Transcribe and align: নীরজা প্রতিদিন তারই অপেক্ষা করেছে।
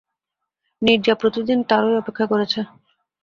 নীরজা 0.81 1.13
প্রতিদিন 1.21 1.59
তারই 1.69 1.99
অপেক্ষা 2.01 2.25
করেছে। 2.27 2.59